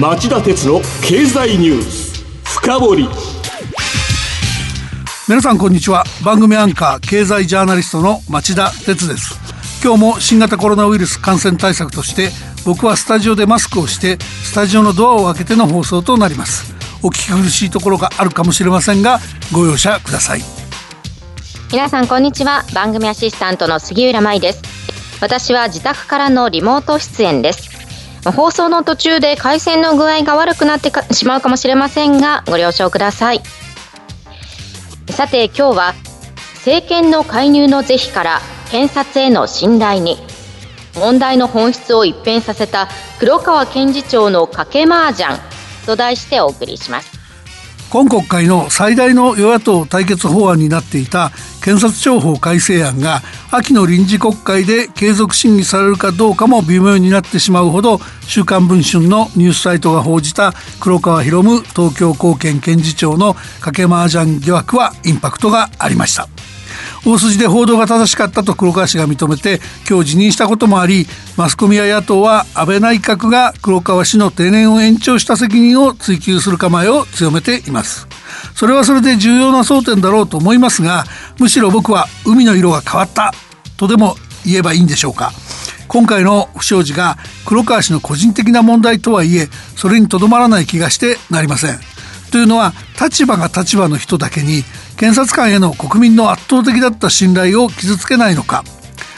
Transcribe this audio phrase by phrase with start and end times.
[0.00, 3.08] 町田鉄の経済ニュース深掘り。
[5.28, 6.04] 皆さんこんにちは。
[6.24, 9.38] 番組アンカー経済ジャーナリストの町田鉄です。
[9.84, 12.30] 今日も新型コロナウイルス感染対策として
[12.64, 16.74] 僕はスタジオでマスクをしてスタジオのドアを開けての放送となります。
[17.02, 19.20] お聞き苦しいところがあるかもしれませんが
[19.52, 20.40] ご容赦ください。
[21.70, 22.64] 皆さんこんにちは。
[22.72, 24.62] 番組アシスタントの杉浦舞です。
[25.20, 27.69] 私は自宅からのリモート出演です
[28.24, 33.40] 放送の途中で回線の具合が悪くなってしまうかもしれませんがご了承ください。
[35.08, 35.94] さて今日は
[36.56, 40.18] 政権の介入の是非から検察への信頼に
[40.94, 42.88] 問題の本質を一変させた
[43.18, 45.38] 黒川検事長の賭け麻雀
[45.86, 47.19] と題してお送りします。
[47.90, 66.28] 今国会の最大の与野党対決法案になっていた検察庁法改正案が秋の臨時国会で継続審議されるかどうかも微妙になってしまうほど「週刊文春」のニュースサイトが報じた黒川博夢東京高検検事長の賭け麻雀疑惑はインパクトがありました。
[67.06, 71.06] 大筋で報道が正しかったと黒川氏が認めて今日辞任したこともあり
[71.36, 78.06] マスコミや野党は安倍内閣が黒川氏の定年を延長した責任を追及する構えを強めています。
[78.54, 81.04] それはそれで重要な争点だろうと思いますが
[81.38, 83.32] むしろ僕は海の色が変わった
[83.76, 85.32] とでも言えばいいんでしょうか。
[85.88, 91.80] 今回の不祥事が黒川氏の個人的な問題とはいえそれにとどまらない気がしてなりません。
[92.30, 94.62] というのは立場が立場の人だけに
[95.00, 98.64] 検察官への国民の圧倒的だった信頼を傷つけないのか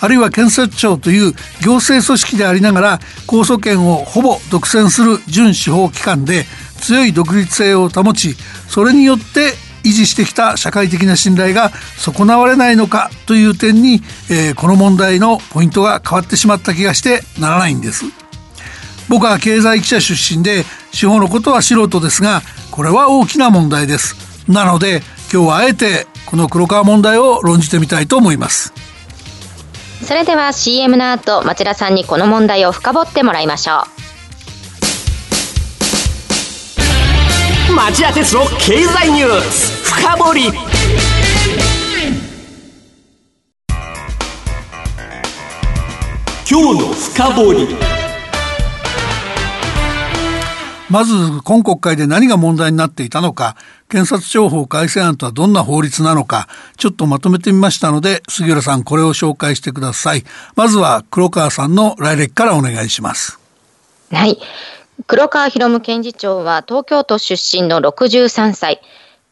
[0.00, 6.46] あるいは検察庁という行政組織でありながら控訴権をほぼ独占する準司法機関で
[6.80, 8.36] 強い独立性を保ち
[8.68, 9.52] それによって
[9.84, 18.06] 維持してきた社会的な信頼が損なわれないのかという点に、えー、この問題のポイントが変わってしまった気がしてならないんです。
[19.08, 22.40] 僕は経済記者出身で司法のことは素人ですが
[22.72, 24.16] これは大きな問題です。
[24.48, 28.72] なので今日はあえてこの黒川問題を論じてみたいと思います。
[30.02, 33.82] それでは CM の後町田さんにこの問題を深掘ってもらいましょ
[37.70, 37.74] う。
[37.74, 40.52] 町田鉄の経済ニュース深掘り。
[46.48, 48.05] 今日の深掘り
[50.88, 53.56] まず今国会で何が問題になっていたのか
[53.88, 60.24] 検察庁法改正案とはどんな法律なのかちょっとまとめてみましたので杉浦さんこれを紹介してください。
[60.54, 63.38] まずは黒川さんの来歴からお願いします。
[64.12, 64.38] はい。
[65.06, 68.80] 黒川博夢検事長は東京都出身の63歳。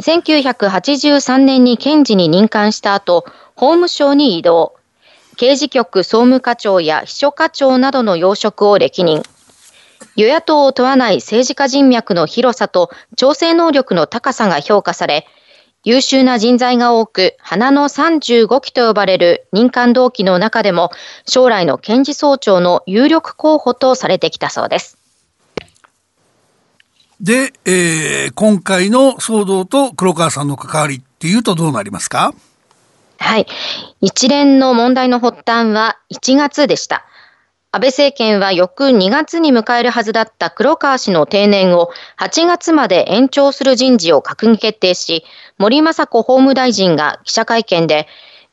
[0.00, 3.24] 1983年に検事に任官した後
[3.54, 4.74] 法務省に移動。
[5.36, 9.22] 刑事局総務課長や秘書課長などの要職を歴任。
[10.16, 15.26] 与野党を問わない政治家人脈の広さと調整能力の高さが評価され、
[15.84, 20.90] 優秀な人材が多く、花の35期と呼ばれる任官同期の中でも、
[21.26, 24.96] 将来の検事総長の有力候補とされてきたそうです。
[27.20, 32.32] で、えー、今回の騒動と黒川さんの関わりっていうとどうなりますか？
[33.18, 33.46] はい。
[34.00, 37.06] 一連の問題の発端は1月でした。
[37.74, 41.88] 安倍政権は翌2月に迎えるはずだった黒川氏の定年を
[42.18, 45.24] 8月まで延長する人事を閣議決定し、
[45.56, 48.06] 森雅子法務大臣が記者会見で、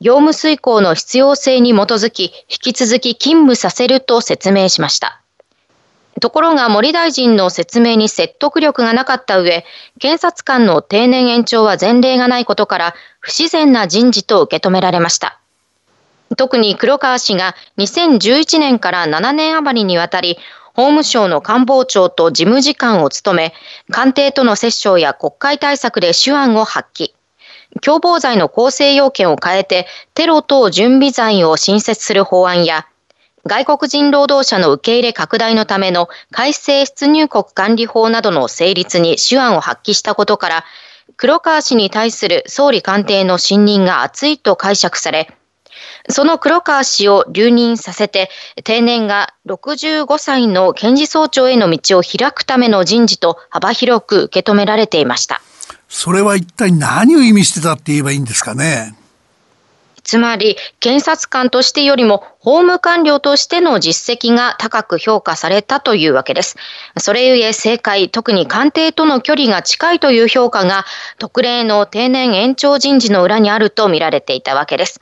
[0.00, 5.20] 業務遂行の必要性に基づき、引き続き勤務させると説明しました。
[6.20, 9.64] ところが森大臣の説明に説得力がなかった上、
[9.98, 15.40] 検察官の定年延長は前例がないことから、不自然な人事と受け止められました。
[16.36, 20.38] 特に黒川氏が2011年から7年余りにわたり、
[20.74, 23.54] 法務省の官房長と事務次官を務め、
[23.90, 27.10] 官邸との折衝や国会対策で手腕を発揮。
[27.82, 32.86] 共謀罪の構成要件を変えて、テロ等準備罪を新設する法案や、
[33.46, 40.64] 外国人労働者の受け入れ拡大のための改正出入国管理法などの成立に手腕を発揮したことから、
[41.16, 45.36] 黒川氏に対する総理官邸の信任が厚いと解釈され、
[46.08, 48.30] その黒川氏を留任させて、
[48.64, 55.40] 定年が65歳の検事総長への道を開くための人事と幅広く受け止められていました。
[55.88, 58.94] それは一体何を意味してたって言えばいいんですかね？
[60.02, 66.56] つまり、検察官としてよりも法務官僚としての実績が高く評価されたというわけです。
[66.96, 70.86] それゆえ政界、特に官邸との距離が近いという評価が
[71.18, 75.00] 特例の定年延長人事の裏にあると見られていたわけです。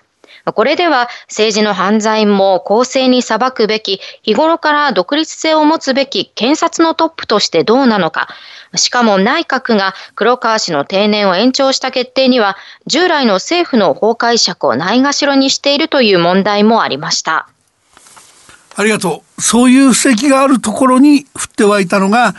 [0.52, 8.28] これでは政治の犯罪も公正に裁くべき、日頃から独立性を持つべき検察のトップとしてどうなのか、
[8.74, 12.56] しかも内閣が黒川氏の定年を延長した決定には、
[12.86, 17.48] 従来の政府の法解釈をないがしろにしているという問題もありました。
[18.76, 19.42] ありがとう。
[19.42, 22.34] そういう布石があるところに降って湧いたのが、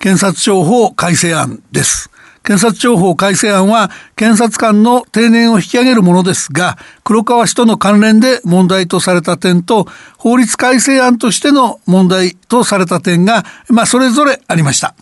[0.00, 2.10] 検察庁法改正案です。
[2.44, 9.86] 検察庁法改正案は検察官の定年を引き上げるものですが、黒川氏との関連で問題とされた点と、
[10.18, 14.94] 法律改正案としての問題とされた点が、まあ、それぞれありました。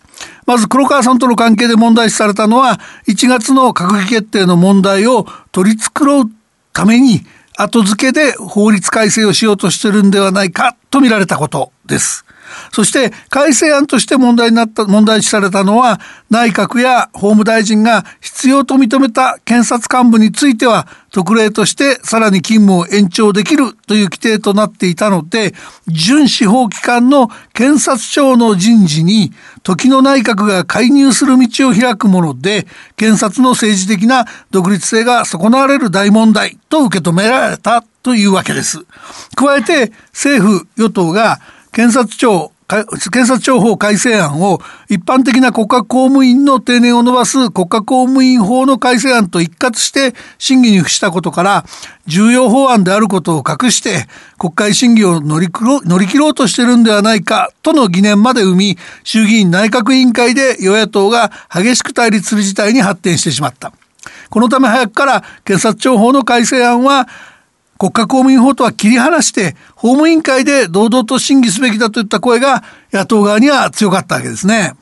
[0.46, 2.78] まず黒川さんとの関係で問題視されたのは、
[3.08, 6.30] 1月の閣議決定の問題を取り繕う
[6.72, 12.24] ために、後付けで法律改正をしようとしてるんではないかと見られたことです。
[12.72, 16.00] そして改正案として問題になった、問題視されたのは
[16.30, 25.54] 内閣や法務大臣が必要と認めた検察幹部については特例としてさらに勤務を延長できるという規定となっていたので、
[25.86, 29.32] 準司法機関の検察庁の人事に
[29.62, 32.66] 時の内閣が介入する道を開くもので、
[32.96, 38.84] 検察の政治的な独立性が損なわれる大問題と受け止められたというわけです。
[39.36, 41.40] 加えて政府与党が
[41.72, 42.52] 検察庁
[43.10, 51.64] 検察庁法改正案を一般的な国家公務員の定年を伸ばす国家公務員法の改正案と一括して審議に付したことから
[52.06, 54.06] 重要法案であることを隠して
[54.38, 63.72] 国会審議を乗り乗り切ろうとしてるんではないかとの疑念まで生み衆議院内閣委員会で与野党が激しく対立する事態に発展してしまった。
[64.30, 67.06] このため早くから検察庁法の改正案は
[67.82, 72.62] 国家公務員法とは切り離して法務委員会で堂々と審議すべきだといった声が
[72.92, 74.74] 野党側には強かったわけですね。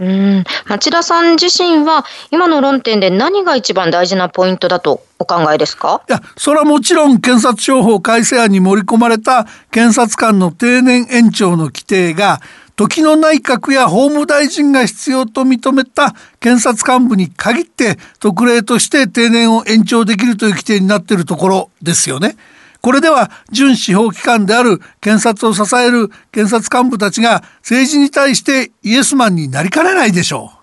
[0.00, 6.02] うん町田さん自身は今の論点で何が一番大事なポイントだとお考えですか？
[6.08, 12.40] いやそれはもちろん検察庁法改正案に盛り込まれた検察官の定年延長の規定が
[12.76, 22.36] 時の内閣や法務大臣が必要と認めた検察幹部に限って特例として定年を延長できるという規定になっているところですよね。
[22.80, 30.58] これでは準司法機関である検察を支える検察幹部たちが政治に対してイエスマンになりかねないでしょう。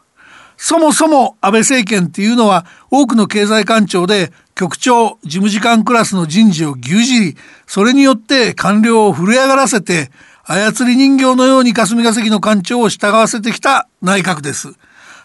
[0.57, 10.11] そもそも安倍政権っていうのは多くの経済官庁で局長、事務次官クラスの人事を牛耳り、それによって官僚を震え上がらせて
[10.51, 14.73] 操り人形のように霞が関の官庁を従わせてきた内閣です。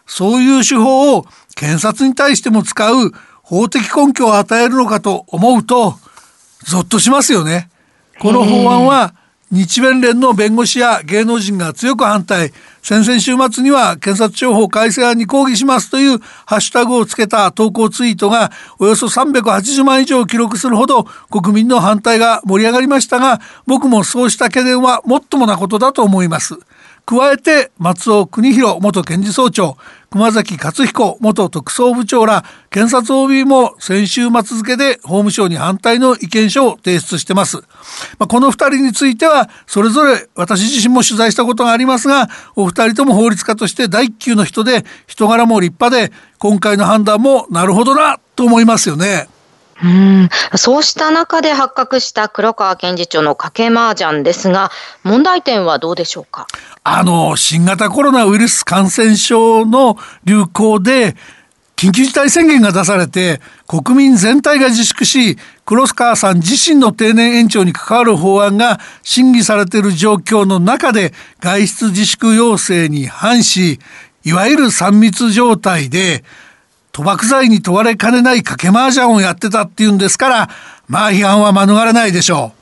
[0.06, 1.26] そういう手法を
[1.56, 3.10] 検察に対しても使う
[3.42, 5.98] 法的根拠を与えるのかと思うと、
[6.64, 7.68] ゾッとしますよね。
[8.20, 9.14] この法案は
[9.52, 12.52] 日弁連の弁護士や芸能人が強く反対
[12.82, 18.50] 先々週末には検察庁法改正案に抗議しますというハッシュタグをつけた投稿ツイートが
[18.80, 26.58] およそ380万以上記録するほど国民の反対が盛り上がりましたが僕もそうした懸念はもっともなことだと思います。
[27.06, 29.76] 加えて松尾邦弘元検事総長
[30.10, 37.58] 熊崎克彦元特捜部長ら検察 OB も先週末付で法務省に反対の意見書を提出してます。
[38.18, 49.28] まあ、この2人についてはそれぞれ私自身も取材したことがありますがお二人とも法律家として第一級の人で人柄も立派で今回の判断もなるほどなと思いますよね。
[49.82, 50.28] うん。
[50.56, 54.70] そうした中で発覚した黒川検事長の賭け麻雀ですが、
[55.02, 56.46] 問題点はどうでしょうか？
[56.82, 61.16] あの、新型コロナウイルス感染症の流行で、
[61.76, 73.78] 緊急事態宣言が出されて、国民全体が自粛し、黒川さん自身の定年延長に関わる法案が審議されている状況の中で、外出自粛要請に反し、
[74.24, 76.24] いわゆる3密状態で、
[76.96, 80.48] 賭博罪に問われかねない賭け麻雀をやってたっていうんですから、
[80.88, 82.52] まあ批判は免れないでしょ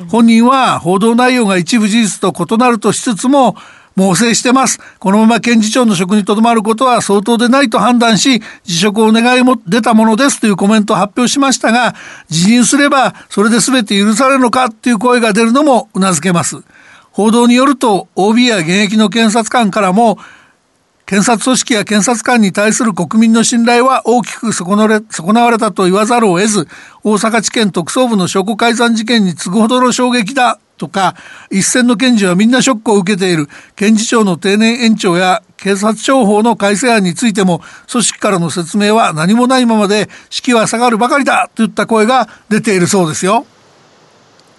[0.00, 0.06] う。
[0.06, 3.56] 本人は報道内容が一部事実と異なるとしつつも、
[3.94, 4.80] 猛省してます。
[4.98, 11.94] このまま検事長の職にとどまることは相当でないと判断し、辞職を願いも出たものですというコメントを発表しましたが、
[12.28, 16.56] 辞任すればそれで全て許されるのかっていう声が出るのも頷けます。
[17.12, 20.18] 報道によると、OB や現役の検察官からも、
[21.06, 26.66] 検察組織や検察官に対する国民の信頼は大きく損なわれたと言わざるを得ず、
[27.04, 31.14] 大阪地検特捜部の証拠改ざん事件に次ぐほどの衝撃だとか、
[31.48, 43.46] 一線の検事はみんなショックを受けている、検事長の定年延長や警察庁法の改正案についても、組織からの説明は何もないままで、士気は下がるばかりだといった声が出ているそうですよ。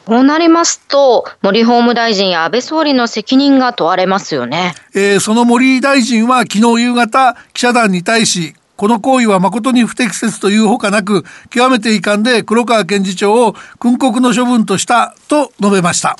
[0.08, 4.74] こうなりますと、森法務大臣や安倍総理の責任が問われますよね。
[4.96, 16.16] えー、その森大臣は昨日夕方、記者団に対し、この行為は誠に不適切というほかなく極めて遺憾で黒川検事長を訓告の処分としたと述べました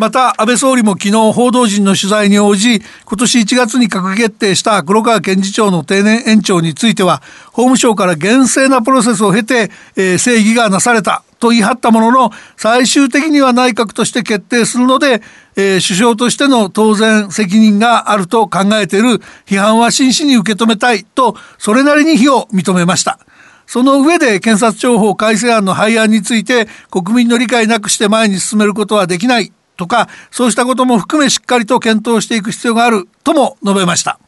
[0.00, 15.20] また安倍総理も昨日報道陣の取材に応じ今年1月に閣議決定した黒川検事長の定年延長については法務省から厳正なプロセスを経て、えー、正義がなされたと言い張ったものの最終的には内閣として決定するので、
[15.56, 23.18] えー、首相としての当然責任があると考えている批判は真摯に受け止めたいとそれなりに非を認めました。
[23.66, 34.18] その上で検察庁法改正案の廃案について国民の理解なくして前に進めることはできないとかそうしたことも含めしっかりと検討していく必要があるとも述べました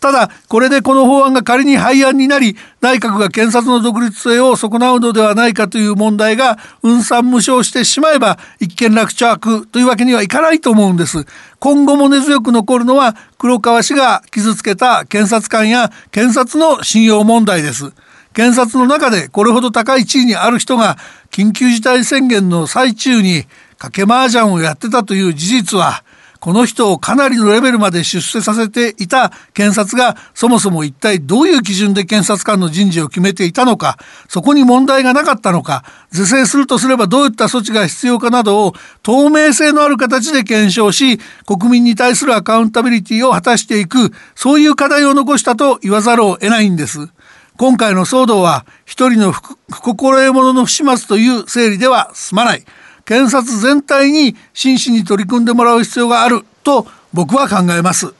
[0.00, 11.26] ただこれでこの法案が仮に廃案になり内閣が検察の独立性を損なうのではないかという問題が雲散無償してしまえば一見落着というわけにはいかないと思うんです。
[11.58, 17.92] 今後も根強く残るのは黒川氏が傷つけた検察官や検察の信用問題です。
[18.32, 20.96] 検察の中でこれほど高い地位にある人が
[21.30, 23.44] 緊急事態宣言の最中に
[23.78, 26.04] 賭け麻雀をやってたという事実は
[26.40, 47.08] この人をかなりのレベルまで出世させていた検察がそもそも一体どういう基準で検察官の人事を決めていたのかそこに問題がなかったのか是正するとすればどういった措置が必要かなどを透明性のある形で検証し国民に対するアカウンタビリティを果たしていくそういう課題を残したと言わざるを得ないんです。
[47.56, 52.64] 今回の騒動は一人の不心得者の不始末という整理では済まない。
[53.08, 58.12] 検察全体に真摯に取り組んでもらう必要があると僕は考えます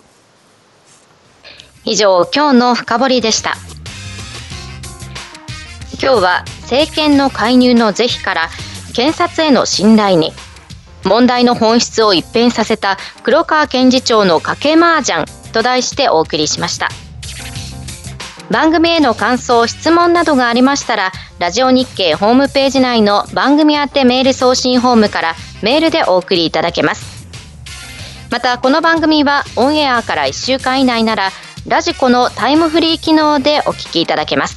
[1.84, 3.52] 以上今日の深掘りでした
[6.02, 8.48] 今日は政権の介入の是非から
[8.94, 10.32] 検察への信頼に
[11.04, 16.88] 問題の本質を一変させた黒川検事長の賭け麻雀と題してお送りしました。
[18.50, 27.28] 番組への感想質問などがありましたらラジオ日経ホームページ内の番組宛てメール送信ホームからメールでお送りいただけます。
[28.30, 31.30] またこの番組はオンエアから1週間以内なら
[31.66, 34.56] ラジコのタイムフリー機能でお聞きいただけます。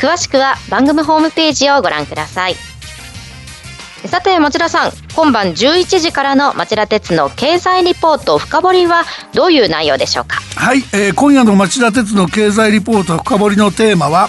[0.00, 2.69] 詳しくは番組ホームページをご覧ください。
[4.06, 9.04] さて町田さん今晩11時からの町田鉄の経済リポート深掘りは
[9.34, 10.40] どういう内容でしょうか？
[10.56, 14.28] はい、えー、今夜の町田鉄の経済リポート深掘りのテーマは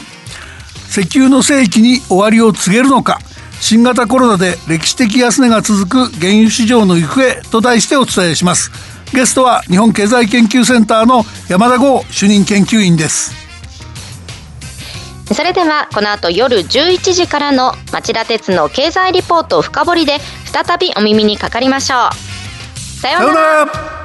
[0.89, 3.19] 石油の世紀に終わりを告げるのか。
[3.61, 8.71] 新型コロナで歴史的安値が続く原油市場の行方と題してお伝えします。
[9.13, 13.40] ゲストは日本経済研究センターの山田剛主任研究員です。
[15.33, 22.79] それではこの後夜11時からの町田鉄の経済リポート深掘りで再びお耳にかかりましょう。
[23.01, 24.00] さようなら。